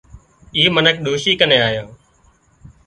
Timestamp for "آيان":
1.69-1.87